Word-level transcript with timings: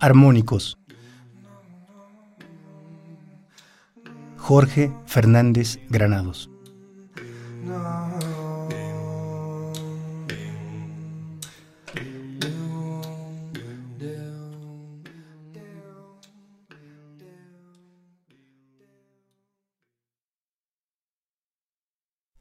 Armónicos. 0.00 0.78
Jorge 4.38 4.90
Fernández 5.06 5.78
Granados. 5.90 6.50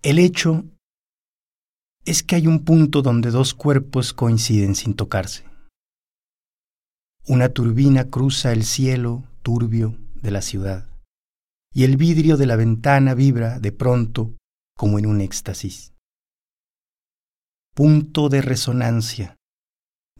El 0.01 0.17
hecho 0.17 0.63
es 2.05 2.23
que 2.23 2.35
hay 2.35 2.47
un 2.47 2.63
punto 2.63 3.01
donde 3.01 3.31
dos 3.31 3.53
cuerpos 3.53 4.13
coinciden 4.13 4.73
sin 4.75 4.93
tocarse. 4.93 5.43
Una 7.27 7.49
turbina 7.49 8.09
cruza 8.09 8.53
el 8.53 8.63
cielo 8.63 9.25
turbio 9.43 9.97
de 10.15 10.31
la 10.31 10.41
ciudad 10.41 10.89
y 11.73 11.83
el 11.83 11.97
vidrio 11.97 12.37
de 12.37 12.45
la 12.45 12.55
ventana 12.55 13.13
vibra 13.13 13.59
de 13.59 13.73
pronto 13.73 14.37
como 14.73 14.99
en 14.99 15.05
un 15.05 15.19
éxtasis. 15.19 15.93
Punto 17.75 18.29
de 18.29 18.41
resonancia. 18.41 19.35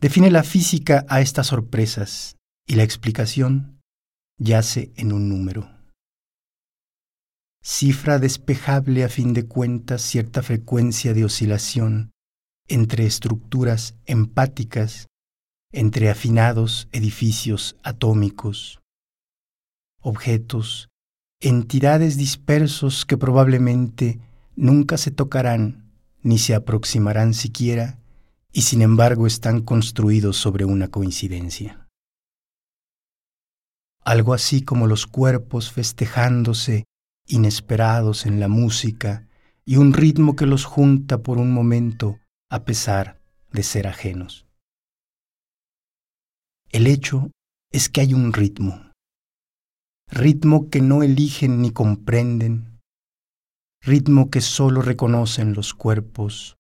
Define 0.02 0.30
la 0.30 0.44
física 0.44 1.06
a 1.08 1.22
estas 1.22 1.48
sorpresas 1.48 2.36
y 2.68 2.76
la 2.76 2.84
explicación 2.84 3.80
yace 4.38 4.92
en 4.98 5.14
un 5.14 5.30
número. 5.30 5.79
Cifra 7.72 8.18
despejable 8.18 9.04
a 9.04 9.10
fin 9.10 9.36
de 9.36 9.46
cuentas 9.46 10.02
cierta 10.02 10.42
frecuencia 10.42 11.14
de 11.14 11.24
oscilación 11.24 12.10
entre 12.68 13.06
estructuras 13.06 13.94
empáticas, 14.08 15.06
entre 15.72 16.10
afinados 16.10 16.88
edificios 16.92 17.78
atómicos, 17.84 18.80
objetos 20.02 20.90
entidades 21.40 22.18
dispersos 22.18 23.06
que 23.06 23.18
probablemente 23.18 24.20
nunca 24.56 24.98
se 24.98 25.12
tocarán 25.12 25.94
ni 26.24 26.40
se 26.40 26.56
aproximarán 26.56 27.36
siquiera 27.36 28.00
y 28.52 28.64
sin 28.64 28.82
embargo 28.82 29.28
están 29.28 29.62
construidos 29.62 30.38
sobre 30.38 30.66
una 30.66 30.88
coincidencia. 30.88 31.88
Algo 34.04 34.34
así 34.34 34.64
como 34.64 34.88
los 34.88 35.06
cuerpos 35.06 35.72
festejándose 35.72 36.89
inesperados 37.30 38.26
en 38.26 38.40
la 38.40 38.48
música 38.48 39.28
y 39.66 39.78
un 39.78 39.94
ritmo 39.94 40.36
que 40.36 40.46
los 40.46 40.66
junta 40.66 41.22
por 41.22 41.38
un 41.38 41.54
momento 41.54 42.20
a 42.50 42.66
pesar 42.66 43.22
de 43.52 43.64
ser 43.64 43.88
ajenos. 43.88 44.46
El 46.72 46.88
hecho 46.88 47.32
es 47.72 47.88
que 47.88 48.02
hay 48.02 48.14
un 48.14 48.34
ritmo, 48.34 48.92
ritmo 50.10 50.70
que 50.70 50.82
no 50.82 51.04
eligen 51.04 51.62
ni 51.62 51.72
comprenden, 51.72 52.80
ritmo 53.82 54.30
que 54.30 54.42
solo 54.42 54.82
reconocen 54.82 55.54
los 55.54 55.74
cuerpos, 55.74 56.56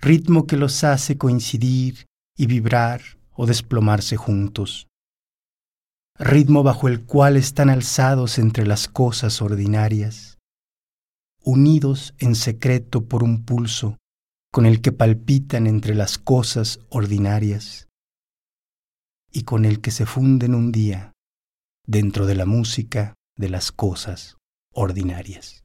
ritmo 0.00 0.46
que 0.46 0.56
los 0.56 0.84
hace 0.84 1.18
coincidir 1.18 2.06
y 2.36 2.46
vibrar 2.46 3.02
o 3.32 3.46
desplomarse 3.46 4.16
juntos, 4.16 4.86
ritmo 6.22 6.62
bajo 6.62 6.86
el 6.86 7.04
cual 7.04 7.36
están 7.36 7.68
alzados 7.68 8.38
entre 8.38 8.64
las 8.64 8.86
cosas 8.86 9.42
ordinarias, 9.42 10.38
unidos 11.42 12.14
en 12.18 12.36
secreto 12.36 13.06
por 13.06 13.24
un 13.24 13.44
pulso 13.44 13.98
con 14.52 14.64
el 14.64 14.80
que 14.80 14.92
palpitan 14.92 15.66
entre 15.66 15.96
las 15.96 16.18
cosas 16.18 16.78
ordinarias 16.90 17.88
y 19.32 19.42
con 19.42 19.64
el 19.64 19.80
que 19.80 19.90
se 19.90 20.06
funden 20.06 20.54
un 20.54 20.70
día 20.70 21.12
dentro 21.86 22.26
de 22.26 22.36
la 22.36 22.46
música 22.46 23.14
de 23.36 23.48
las 23.48 23.72
cosas 23.72 24.36
ordinarias. 24.72 25.64